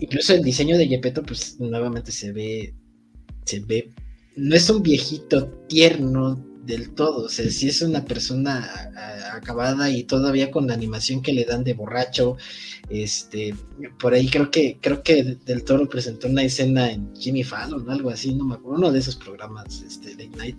[0.00, 2.74] incluso el diseño de Yepeto, pues nuevamente se ve,
[3.44, 3.90] se ve,
[4.36, 8.90] no es un viejito tierno del todo, o sea, si es una persona
[9.32, 12.36] acabada y todavía con la animación que le dan de borracho,
[12.88, 13.54] este,
[13.98, 18.10] por ahí creo que, creo que Del Toro presentó una escena en Jimmy Fallon, algo
[18.10, 20.58] así, no me acuerdo, uno de esos programas este, de Night.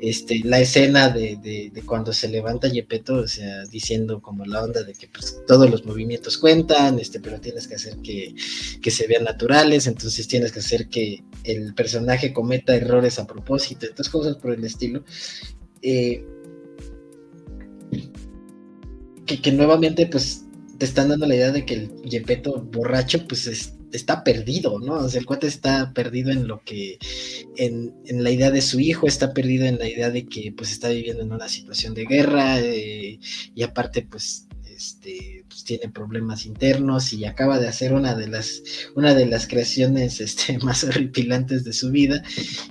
[0.00, 4.82] Este, la escena de, de, cuando se levanta Yepeto, o sea, diciendo como la onda
[4.82, 8.34] de que pues, todos los movimientos cuentan, este, pero tienes que hacer que,
[8.82, 13.86] que se vean naturales, entonces tienes que hacer que el personaje cometa errores a propósito,
[13.86, 15.04] entonces cosas por el estilo.
[15.82, 16.24] Eh,
[19.26, 20.46] que, que nuevamente pues
[20.78, 23.46] te están dando la idea de que el Yepeto borracho, pues
[23.92, 24.94] está perdido, ¿no?
[24.94, 26.98] O sea, el cuate está perdido en lo que,
[27.56, 30.88] en, la idea de su hijo, está perdido en la idea de que pues está
[30.88, 33.18] viviendo en una situación de guerra eh,
[33.54, 34.45] y aparte pues
[34.76, 38.62] este, pues, tiene problemas internos y acaba de hacer una de las,
[38.94, 42.22] una de las creaciones este, más horripilantes de su vida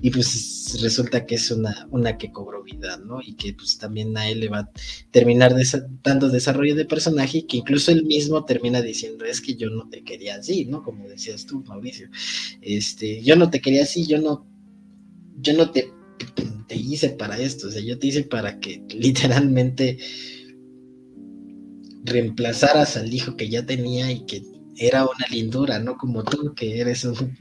[0.02, 3.22] y pues resulta que es una, una que cobró vida, ¿no?
[3.22, 4.72] Y que pues también a él le va a
[5.12, 5.56] terminar
[6.04, 9.90] dando desarrollo de personaje y que incluso él mismo termina diciendo, es que yo no
[9.90, 10.84] te quería así, ¿no?
[10.84, 12.10] Como decías tú, Mauricio,
[12.62, 14.48] este, yo no te quería así, yo no,
[15.40, 15.92] yo no te,
[16.68, 19.98] te hice para esto, o yo te hice para que literalmente
[22.06, 24.44] reemplazaras al hijo que ya tenía y que
[24.78, 27.38] era una lindura, no como tú, que eres un,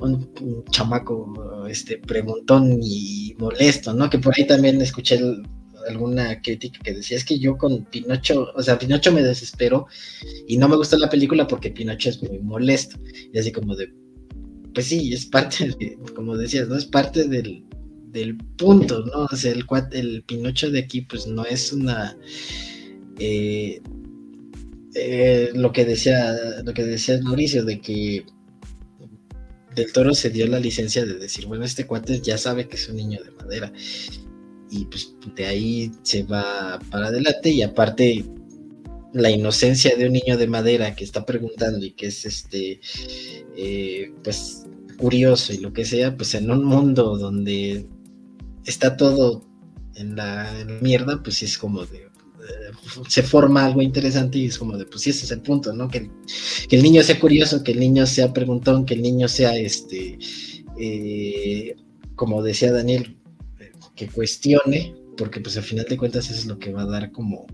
[0.00, 4.10] un, chamaco este, preguntón y molesto, ¿no?
[4.10, 5.18] Que por ahí también escuché
[5.88, 9.86] alguna crítica que decía, es que yo con Pinocho, o sea, Pinocho me desesperó
[10.46, 12.98] y no me gustó la película porque Pinocho es muy molesto.
[13.32, 13.92] Y así como de,
[14.74, 15.74] pues sí, es parte,
[16.14, 16.76] como decías, ¿no?
[16.76, 17.64] Es parte del,
[18.08, 19.24] del punto, ¿no?
[19.24, 22.16] O sea, el, el Pinocho de aquí, pues no es una
[23.24, 23.82] eh,
[24.94, 28.26] eh, lo que decía lo que decía Mauricio de que
[29.76, 32.88] del toro se dio la licencia de decir bueno este cuate ya sabe que es
[32.88, 33.72] un niño de madera
[34.70, 38.24] y pues de ahí se va para adelante y aparte
[39.12, 42.80] la inocencia de un niño de madera que está preguntando y que es este
[43.56, 44.64] eh, pues
[44.98, 47.86] curioso y lo que sea pues en un mundo donde
[48.64, 49.44] está todo
[49.94, 52.11] en la, en la mierda pues es como de
[53.08, 55.88] se forma algo interesante y es como de, pues sí, ese es el punto, ¿no?
[55.88, 56.10] Que
[56.70, 60.18] el, niño sea curioso, que el niño sea preguntón, que el niño sea, este,
[60.78, 61.76] eh,
[62.14, 63.16] como decía Daniel,
[63.94, 67.12] que cuestione, porque pues al final de cuentas eso es lo que va a dar
[67.12, 67.46] como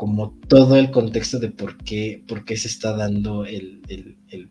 [0.00, 3.82] como todo el contexto de por qué, por qué se está dando el,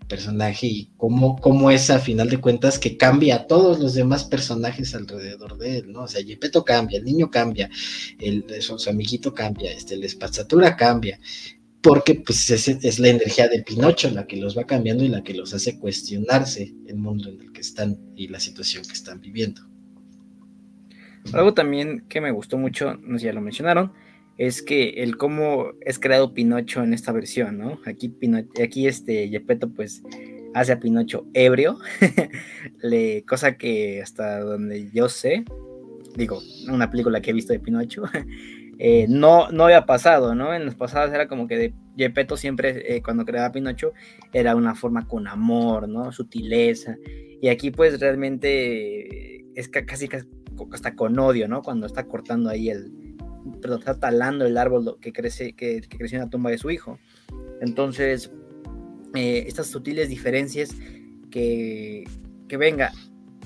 [0.08, 4.26] personaje y cómo, cómo, es a final de cuentas que cambia a todos los demás
[4.26, 6.04] personajes alrededor de él, ¿no?
[6.04, 7.68] O sea, Gepetto cambia, el niño cambia,
[8.20, 11.20] el, su, amiguito cambia, este, la espazatura cambia,
[11.82, 15.24] porque pues es, es, la energía de Pinocho la que los va cambiando y la
[15.24, 19.20] que los hace cuestionarse el mundo en el que están y la situación que están
[19.20, 19.64] viviendo.
[21.34, 23.94] Algo también que me gustó mucho, no sé si ya lo mencionaron,
[24.39, 27.78] es que el cómo es creado Pinocho en esta versión, ¿no?
[27.86, 28.15] Aquí,
[28.63, 30.02] aquí este Gepetto pues
[30.54, 31.78] hace a Pinocho ebrio,
[32.82, 35.43] Le, cosa que hasta donde yo sé,
[36.15, 38.04] digo, una película que he visto de Pinocho,
[38.80, 40.54] eh, no, no había pasado, ¿no?
[40.54, 41.73] En los pasados era como que de
[42.38, 43.91] siempre, eh, cuando creaba Pinocho,
[44.32, 46.13] era una forma con amor, ¿no?
[46.13, 46.95] Sutileza.
[47.41, 50.30] Y aquí pues realmente es casi, casi
[50.71, 51.62] hasta con odio, ¿no?
[51.62, 53.09] Cuando está cortando ahí el,
[53.62, 57.00] perdón, está talando el árbol que, crece, que, creció en la tumba de su hijo.
[57.62, 58.32] Entonces,
[59.16, 60.76] eh, estas sutiles diferencias
[61.32, 62.06] que,
[62.48, 62.92] que venga,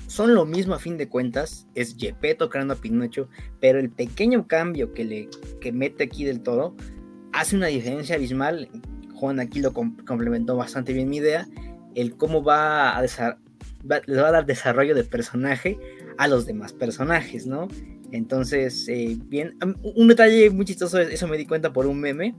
[0.06, 3.28] son lo mismo a fin de cuentas, es Gepetto creando a Pinocho,
[3.60, 5.28] pero el pequeño cambio que le
[5.60, 6.76] que mete aquí del todo
[7.32, 8.68] hace una diferencia abismal.
[9.14, 11.48] Juan aquí lo complementó bastante bien mi idea,
[11.94, 15.78] el cómo va a, va, le va a dar desarrollo de personaje
[16.18, 17.68] a los demás personajes, ¿no?
[18.14, 22.36] Entonces, eh, bien, un detalle muy chistoso, eso me di cuenta por un meme,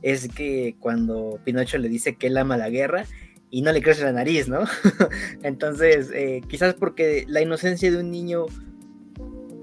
[0.00, 3.04] es que cuando Pinocho le dice que él ama la guerra,
[3.50, 4.64] y no le crece la nariz, ¿no?
[5.42, 8.46] Entonces, eh, quizás porque la inocencia de un niño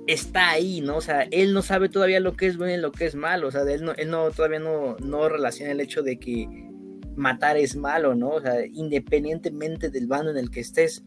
[0.08, 0.98] está ahí, ¿no?
[0.98, 3.48] O sea, él no sabe todavía lo que es bueno y lo que es malo,
[3.48, 6.48] o sea, él, no, él no, todavía no, no relaciona el hecho de que
[7.16, 8.30] matar es malo, ¿no?
[8.30, 11.04] O sea, independientemente del bando en el que estés.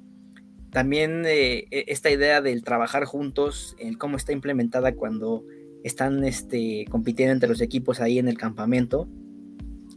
[0.70, 5.44] También eh, e, esta idea del trabajar juntos, el cómo está implementada cuando
[5.84, 9.08] están este, compitiendo entre los equipos ahí en el campamento,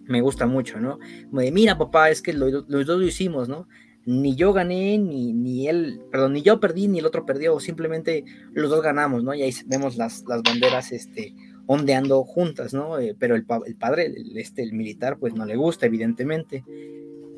[0.08, 1.00] me gusta mucho, ¿no?
[1.30, 3.68] Como mira papá, es que los dos lo hicimos, ¿no?
[4.06, 8.26] Ni yo gané, ni, ni él, perdón, ni yo perdí, ni el otro perdió, simplemente
[8.52, 9.34] los dos ganamos, ¿no?
[9.34, 11.36] Y ahí vemos las, banderas este,
[11.68, 13.00] ondeando juntas, ¿no?
[13.00, 16.64] Eh, pero el, el padre, el, este, el militar, pues no le gusta, evidentemente.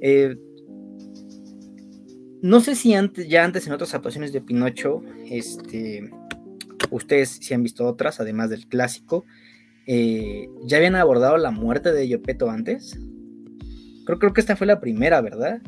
[0.01, 0.37] Eh,
[2.43, 6.11] no sé si antes, ya antes en otras actuaciones de Pinocho, este,
[6.91, 9.23] ustedes si han visto otras, además del clásico,
[9.87, 12.99] eh, ¿ya habían abordado la muerte de Yopeto antes?
[14.05, 15.61] Creo, creo que esta fue la primera, ¿verdad?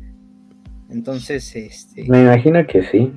[0.90, 2.10] Entonces, este...
[2.10, 3.14] Me imagino que sí.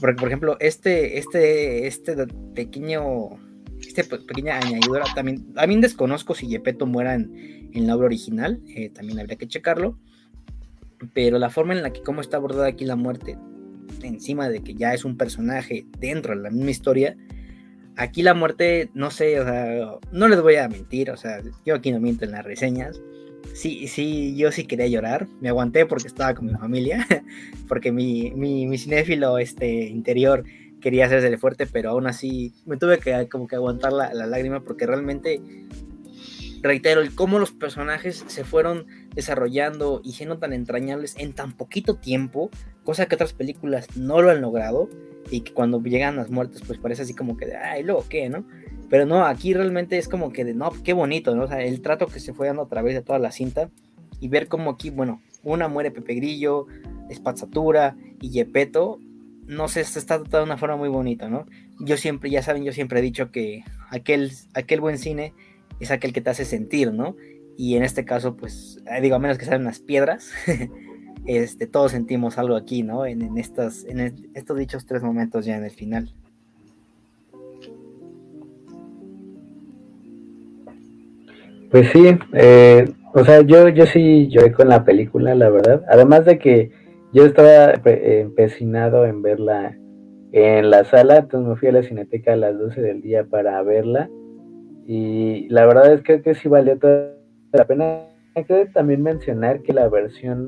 [0.00, 3.38] Porque, por ejemplo, este, este, este pequeño,
[3.78, 8.90] este pequeña añadidura, también, también desconozco si Yepeto muera en, en la obra original, eh,
[8.90, 10.00] también habría que checarlo,
[11.12, 13.38] pero la forma en la que cómo está abordada aquí la muerte,
[14.02, 17.16] encima de que ya es un personaje dentro de la misma historia,
[17.96, 21.74] aquí la muerte, no sé, o sea, no les voy a mentir, o sea, yo
[21.74, 23.00] aquí no miento en las reseñas.
[23.54, 27.06] Sí, sí, yo sí quería llorar, me aguanté porque estaba con mi familia,
[27.68, 30.44] porque mi, mi, cinéfilo este, interior
[30.80, 34.62] quería hacerse fuerte, pero aún así me tuve que como que aguantar la, la lágrima
[34.62, 35.40] porque realmente
[36.62, 41.96] reitero, el cómo los personajes se fueron desarrollando y siendo tan entrañables en tan poquito
[41.96, 42.50] tiempo,
[42.84, 44.88] cosa que otras películas no lo han logrado
[45.30, 48.28] y que cuando llegan las muertes pues parece así como que de, ay, luego qué,
[48.28, 48.46] ¿no?
[48.88, 51.44] Pero no, aquí realmente es como que de, no, qué bonito, ¿no?
[51.44, 53.70] O sea, el trato que se fue dando a través de toda la cinta
[54.20, 56.66] y ver cómo aquí, bueno, una muere Pepe Grillo,
[57.10, 59.00] Espazzatura y Yepeto,
[59.46, 61.46] no sé, se está tratado de una forma muy bonita, ¿no?
[61.80, 65.32] Yo siempre, ya saben, yo siempre he dicho que aquel, aquel buen cine
[65.80, 67.16] es aquel que te hace sentir, ¿no?
[67.56, 70.30] Y en este caso, pues, eh, digo, a menos que sean las piedras,
[71.26, 73.06] este, todos sentimos algo aquí, ¿no?
[73.06, 76.12] En, estas, en estos dichos tres momentos ya en el final.
[81.70, 85.82] Pues sí, eh, o sea, yo, yo sí lloré con la película, la verdad.
[85.88, 86.70] Además de que
[87.12, 89.76] yo estaba empecinado en verla
[90.32, 93.62] en la sala, entonces me fui a la cineteca a las 12 del día para
[93.62, 94.10] verla
[94.86, 97.15] y la verdad es que, que sí valió toda
[97.56, 98.08] la pena.
[98.74, 100.46] También mencionar que la versión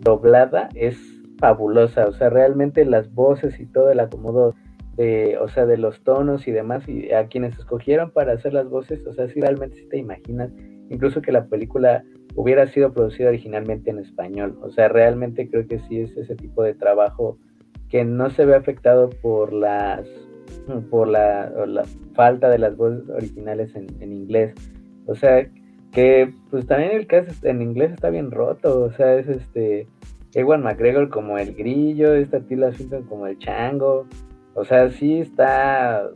[0.00, 0.98] doblada es
[1.38, 4.56] fabulosa, o sea, realmente las voces y todo el acomodo
[4.96, 8.68] de, o sea, de los tonos y demás, y a quienes escogieron para hacer las
[8.68, 10.50] voces, o sea, si realmente si te imaginas,
[10.90, 15.78] incluso que la película hubiera sido producida originalmente en español, o sea, realmente creo que
[15.80, 17.38] sí es ese tipo de trabajo
[17.88, 20.08] que no se ve afectado por las
[20.90, 24.54] por la, la falta de las voces originales en, inglés.
[25.06, 25.48] O sea,
[25.92, 28.82] que pues también el caso en inglés está bien roto.
[28.82, 29.86] O sea, es este
[30.34, 34.06] Ewan McGregor como el grillo, esta Tila Swinton como el chango.
[34.54, 36.10] O sea, sí está.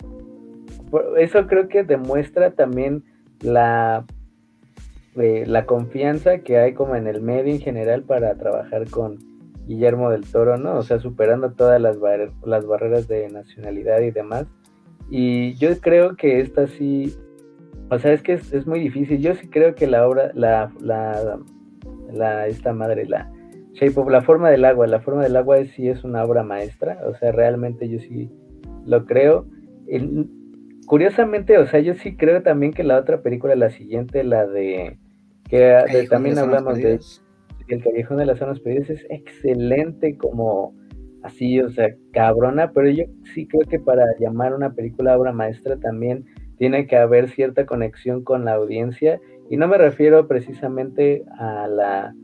[1.19, 3.05] Eso creo que demuestra también
[3.41, 4.05] la,
[5.17, 9.19] eh, la confianza que hay como en el medio en general para trabajar con,
[9.67, 10.77] Guillermo del Toro, ¿no?
[10.77, 11.99] O sea, superando todas las,
[12.45, 14.47] las barreras de nacionalidad y demás.
[15.11, 17.17] Y yo creo que esta sí,
[17.90, 19.20] o sea, es que es, muy difícil.
[19.20, 21.38] Yo sí creo que la obra, la, la,
[22.12, 23.31] la, esta madre, la
[23.75, 26.42] Shape of, la forma del agua, la forma del agua es, sí es una obra
[26.42, 26.99] maestra.
[27.07, 28.31] O sea, realmente yo sí
[28.85, 29.46] lo creo.
[30.87, 34.99] curiosamente, o sea, yo sí creo también que la otra película, la siguiente, la de
[35.49, 36.99] que también hablamos de
[37.68, 40.75] el Callejón de las Zonas Perdidas es excelente como
[41.22, 45.77] así, o sea, cabrona, pero yo sí creo que para llamar una película obra maestra
[45.77, 46.25] también
[46.59, 52.14] tiene que haber cierta conexión con la audiencia y no me refiero precisamente a la,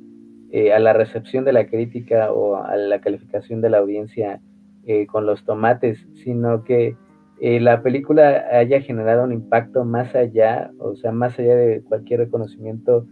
[0.51, 4.41] eh, a la recepción de la crítica o a la calificación de la audiencia
[4.87, 6.97] eh, con los tomates, sino que
[7.41, 12.21] eh, la película haya generado un impacto más allá, o sea, más allá de cualquier
[12.21, 13.07] reconocimiento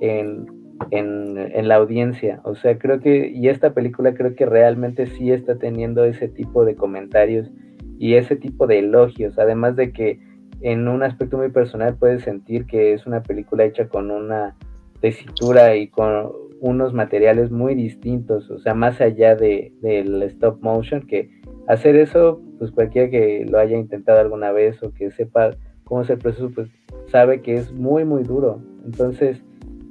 [0.00, 0.46] en
[0.90, 2.40] en, la audiencia.
[2.44, 6.64] O sea, creo que, y esta película creo que realmente sí está teniendo ese tipo
[6.64, 7.50] de comentarios
[7.98, 10.18] y ese tipo de elogios, además de que
[10.62, 14.56] en un aspecto muy personal puedes sentir que es una película hecha con una
[15.00, 21.02] tesitura y con unos materiales muy distintos, o sea, más allá de, del stop motion,
[21.02, 21.28] que
[21.66, 26.10] hacer eso, pues cualquiera que lo haya intentado alguna vez o que sepa cómo es
[26.10, 26.68] el proceso, pues
[27.06, 28.62] sabe que es muy, muy duro.
[28.84, 29.42] Entonces,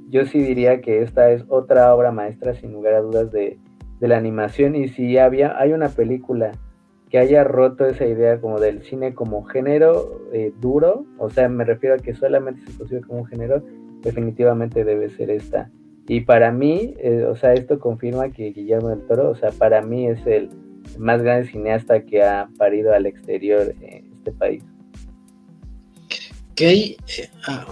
[0.08, 3.58] yo sí diría que esta es otra obra maestra, sin lugar a dudas, de,
[4.00, 4.74] la animación.
[4.74, 6.52] Y si había, hay una película
[7.12, 11.62] que haya roto esa idea como del cine como género eh, duro, o sea, me
[11.62, 13.62] refiero a que solamente se concibe como género,
[14.00, 15.70] definitivamente debe ser esta.
[16.08, 19.82] Y para mí, eh, o sea, esto confirma que Guillermo del Toro, o sea, para
[19.82, 20.48] mí es el
[20.96, 24.64] más grande cineasta que ha parido al exterior en este país.
[26.52, 26.96] Ok, eh,
[27.46, 27.66] ah,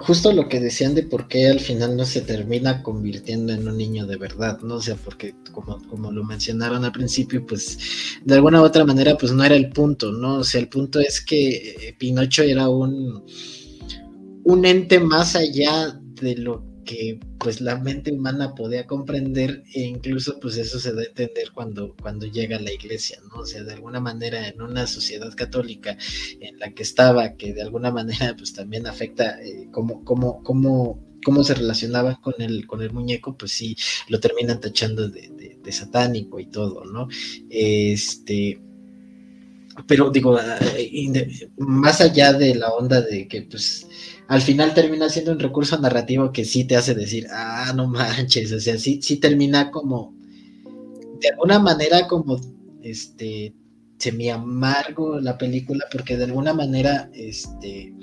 [0.00, 3.76] justo lo que decían de por qué al final no se termina convirtiendo en un
[3.76, 4.76] niño de verdad, ¿no?
[4.76, 7.78] O sea, porque como, como lo mencionaron al principio, pues
[8.24, 10.36] de alguna u otra manera, pues no era el punto, ¿no?
[10.36, 11.48] O sea, el punto es que
[11.88, 13.24] eh, Pinocho era un,
[14.44, 20.38] un ente más allá de lo que pues la mente humana podía comprender e incluso
[20.40, 23.40] pues eso se da a entender cuando, cuando llega a la iglesia, ¿no?
[23.40, 25.96] O sea, de alguna manera en una sociedad católica
[26.40, 31.44] en la que estaba, que de alguna manera pues también afecta eh, cómo, cómo, cómo,
[31.44, 33.76] se relacionaba con el, con el muñeco, pues sí,
[34.08, 35.32] lo terminan tachando de,
[35.70, 37.08] satánico y todo, ¿no?
[37.50, 38.60] Este
[39.88, 43.88] pero digo, eh, más allá de la onda de que pues
[44.28, 48.52] al final termina siendo un recurso narrativo que sí te hace decir, ah, no manches,
[48.52, 50.14] o sea, sí, sí termina como,
[51.20, 52.40] de alguna manera como,
[52.82, 53.54] este,
[53.98, 57.94] semi amargo la película, porque de alguna manera, este,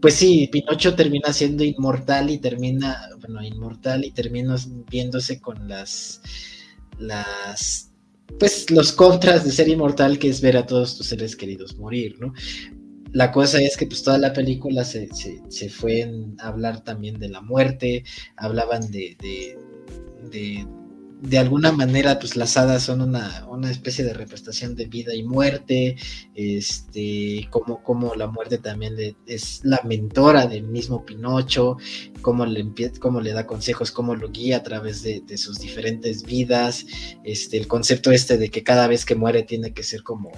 [0.00, 4.56] pues sí, Pinocho termina siendo inmortal y termina, bueno, inmortal y termina
[4.90, 6.20] viéndose con las,
[6.98, 7.90] las,
[8.38, 12.16] pues los contras de ser inmortal, que es ver a todos tus seres queridos morir,
[12.20, 12.32] ¿no?
[13.14, 15.08] La cosa es que pues toda la película se,
[15.48, 16.10] se, fue
[16.40, 18.04] a hablar también de la muerte,
[18.36, 20.66] hablaban de, de,
[21.22, 25.22] de, alguna manera pues las hadas son una, una, especie de representación de vida y
[25.22, 25.96] muerte,
[26.34, 28.96] este, como, como la muerte también
[29.26, 31.76] es la mentora del mismo Pinocho,
[32.20, 32.66] cómo le,
[32.98, 36.84] cómo le da consejos, cómo lo guía a través de, de sus diferentes vidas,
[37.22, 40.32] este, el concepto este de que cada vez que muere tiene que ser como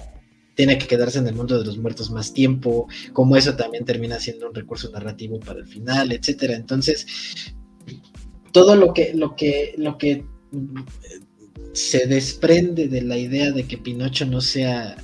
[0.57, 4.19] tiene que quedarse en el mundo de los muertos más tiempo, como eso también termina
[4.19, 6.55] siendo un recurso narrativo para el final, etcétera.
[6.55, 7.05] Entonces,
[8.51, 10.79] todo lo que, lo que, lo que mm,
[11.73, 14.97] se desprende de la idea de que Pinocho no sea,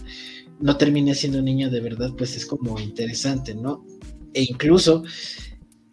[0.60, 3.86] no termine siendo un niño de verdad, pues es como interesante, ¿no?
[4.34, 5.04] E incluso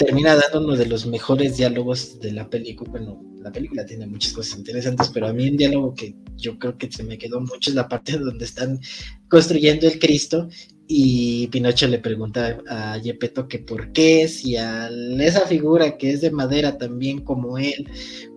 [0.00, 2.90] termina dando uno de los mejores diálogos de la película.
[2.90, 6.78] Bueno, la película tiene muchas cosas interesantes, pero a mí un diálogo que yo creo
[6.78, 8.80] que se me quedó mucho es la parte donde están
[9.28, 10.48] construyendo el Cristo
[10.88, 14.88] y Pinocho le pregunta a Yepeto que por qué, si a
[15.18, 17.86] esa figura que es de madera también como él,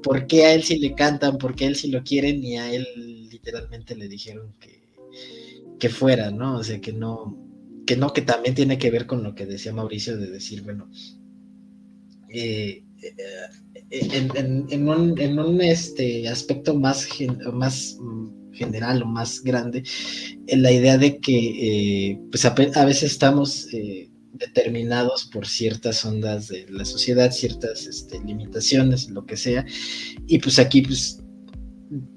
[0.03, 2.57] por qué a él sí le cantan, por qué a él sí lo quieren y
[2.57, 2.85] a él
[3.31, 4.83] literalmente le dijeron que,
[5.79, 6.57] que fuera, ¿no?
[6.57, 7.37] O sea, que no,
[7.87, 10.89] que no, que también tiene que ver con lo que decía Mauricio de decir, bueno,
[12.33, 12.83] eh,
[13.91, 14.29] eh,
[14.69, 17.07] en, un, este, aspecto más,
[17.53, 17.97] más
[18.53, 19.83] general o más grande,
[20.47, 22.53] en la idea de que eh, pues a,
[22.85, 23.67] veces estamos
[24.33, 29.63] determinados por ciertas ondas de la sociedad, ciertas este, limitaciones, lo que sea,
[30.27, 31.19] y pues aquí pues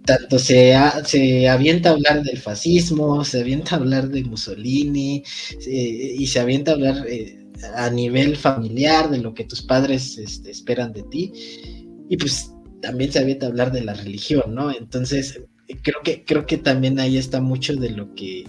[0.07, 5.23] tanto se, se avienta a hablar del fascismo, se avienta a hablar de Mussolini,
[5.67, 7.05] y se avienta a hablar
[7.75, 11.33] a nivel familiar, de lo que tus padres este, esperan de ti.
[12.09, 14.71] Y pues también se había hablar de la religión, ¿no?
[14.71, 15.41] Entonces,
[15.83, 18.45] creo que, creo que también ahí está mucho de lo que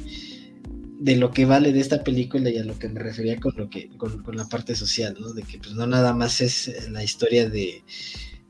[1.00, 3.70] de lo que vale de esta película y a lo que me refería con lo
[3.70, 5.32] que con, la parte social, ¿no?
[5.34, 7.84] De que pues no nada más es la historia de,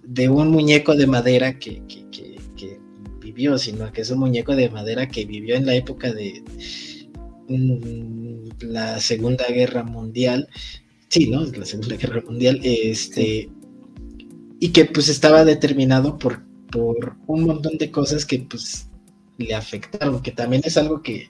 [0.03, 2.05] de un muñeco de madera que, que,
[2.55, 2.80] que
[3.20, 6.41] vivió, sino que es un muñeco de madera que vivió en la época de,
[8.59, 10.49] la Segunda Guerra Mundial,
[11.09, 11.43] sí, ¿no?
[11.45, 13.49] La Segunda Guerra Mundial, este,
[14.59, 18.89] y que pues estaba determinado por, por un montón de cosas que pues
[19.37, 21.29] le afectaron, que también es algo que,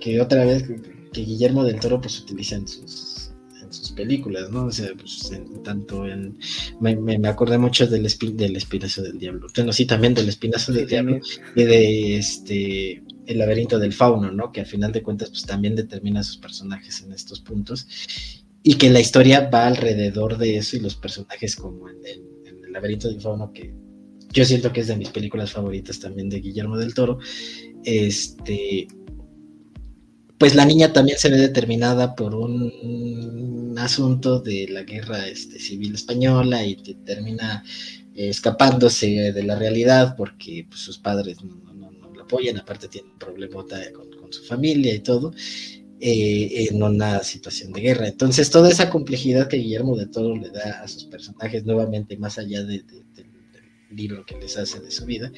[0.00, 0.64] que otra vez
[1.12, 3.30] que Guillermo del Toro pues utiliza en sus,
[3.62, 4.66] en sus películas, ¿no?
[4.66, 5.30] O sea, pues
[5.64, 6.38] tanto en...
[6.80, 9.46] Me, me, acordé mucho del, del Espinazo del Diablo.
[9.54, 11.20] Bueno, sí, también del Espinazo del Diablo
[11.54, 14.50] y de este el laberinto del fauno, ¿no?
[14.50, 17.86] Que al final de cuentas, pues también determina a sus personajes en estos puntos.
[18.62, 23.08] Y que la historia va alrededor de eso y los personajes como en, el laberinto
[23.08, 23.72] del fauno, que
[24.32, 27.18] yo siento que es de mis películas favoritas también de Guillermo del Toro.
[27.84, 28.88] Este,
[30.38, 35.94] pues la niña también se ve determinada por un, asunto de la guerra este, civil
[35.94, 36.74] española y
[37.04, 37.62] termina
[38.12, 41.54] escapándose de la realidad porque pues, sus padres no,
[42.28, 45.32] apoyan, aparte tiene un problemota con, su familia y todo.
[46.00, 48.06] eh, en una situación de guerra.
[48.06, 52.38] Entonces, toda esa complejidad que Guillermo de Toro le da a sus personajes, nuevamente, más
[52.38, 52.84] allá del
[53.90, 55.32] libro que les hace de su vida,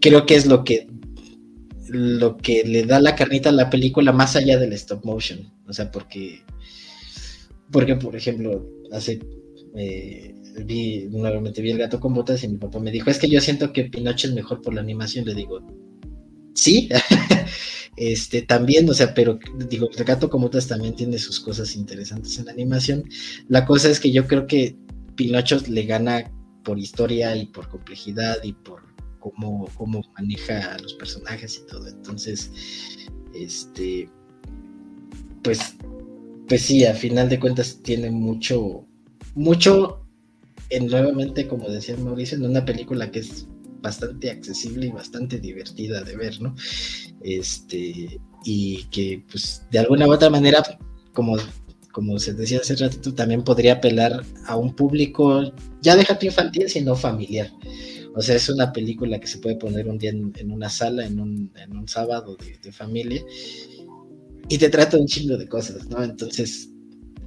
[0.00, 0.88] creo que es lo que
[1.90, 5.52] lo que le da la carnita a la película más allá del stop motion.
[5.66, 6.42] O sea, porque,
[7.70, 9.20] porque por ejemplo, hace
[9.76, 10.34] eh,
[10.64, 13.40] vi, nuevamente vi el gato con botas y mi papá me dijo, es que yo
[13.40, 15.24] siento que Pinocho es mejor por la animación.
[15.24, 15.60] Le digo,
[16.54, 16.88] sí,
[17.96, 19.38] este también, o sea, pero
[19.68, 23.04] digo, el gato con botas también tiene sus cosas interesantes en la animación.
[23.48, 24.76] La cosa es que yo creo que
[25.16, 26.30] Pinocho le gana
[26.64, 28.82] por historia y por complejidad y por
[29.18, 31.86] cómo, cómo maneja a los personajes y todo.
[31.88, 32.50] Entonces,
[33.34, 34.08] este,
[35.42, 35.76] pues,
[36.48, 38.86] pues sí, a final de cuentas tiene mucho,
[39.34, 39.99] mucho,
[40.70, 43.46] en, nuevamente, como decía Mauricio, en una película que es
[43.82, 46.54] bastante accesible y bastante divertida de ver, ¿no?
[47.22, 50.62] Este, y que, pues, de alguna u otra manera,
[51.12, 51.36] como
[51.92, 55.52] como se decía hace rato, también podría apelar a un público,
[55.82, 57.50] ya déjate infantil, sino familiar.
[58.14, 61.20] O sea, es una película que se puede poner un día en, una sala, en
[61.20, 63.22] un, en un sábado de, familia,
[64.48, 66.02] y te trata un chingo de cosas, ¿no?
[66.02, 66.70] Entonces,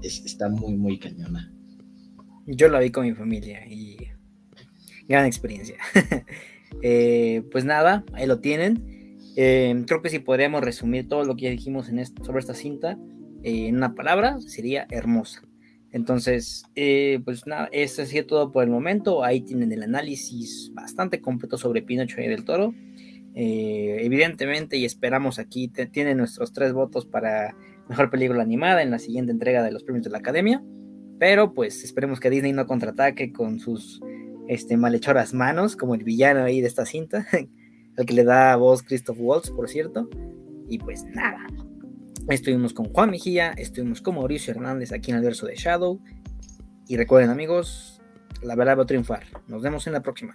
[0.01, 1.53] está muy, muy cañona.
[2.45, 3.97] Yo la vi con mi familia y
[5.07, 5.77] gran experiencia.
[6.81, 8.93] Eh, pues nada, ahí lo tienen.
[9.35, 12.97] Eh, creo que si podríamos resumir todo lo que ya dijimos en sobre esta cinta
[13.43, 15.43] eh, en una palabra, sería hermosa.
[15.91, 19.23] Entonces, eh, pues nada, eso es todo por el momento.
[19.23, 22.73] Ahí tienen el análisis bastante completo sobre Pinocho y del Toro.
[23.35, 27.55] Evidentemente, y esperamos aquí, tienen nuestros tres votos para
[27.89, 30.63] mejor película animada en la siguiente entrega de los premios de la Academia.
[31.19, 34.01] Pero pues esperemos que Disney no contraataque con sus
[34.47, 37.27] este, malhechoras manos, como el villano ahí de esta cinta,
[37.97, 40.09] el que le da voz Christoph Waltz, por cierto.
[40.67, 41.45] Y pues nada,
[42.29, 45.99] Estuvimos con Juan Mejía, estuvimos con Mauricio Hernández aquí en el verso de Shadow.
[46.87, 48.01] Y recuerden amigos,
[48.41, 49.23] la verdad va a triunfar.
[49.47, 50.33] Nos vemos en la próxima.